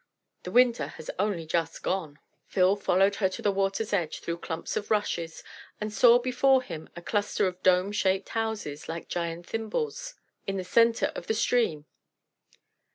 [0.41, 2.17] The winter has only just gone."
[2.47, 5.43] Phil followed her to the water's edge through clumps of rushes,
[5.79, 10.15] and saw before him a cluster of dome shaped houses, like giant thimbles,
[10.47, 11.85] in the centre of the stream.